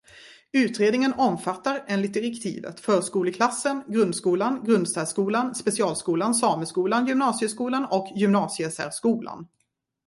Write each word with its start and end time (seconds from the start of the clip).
Utredningen 0.51 1.13
omfattar 1.13 1.83
enligt 1.87 2.13
direktivet 2.13 2.79
förskoleklassen, 2.79 3.83
grundskolan, 3.87 4.63
grundsärskolan, 4.65 5.55
specialskolan, 5.55 6.35
sameskolan, 6.35 7.07
gymnasieskolan 7.07 7.85
och 7.85 8.11
gymnasiesärskolan. 8.15 9.47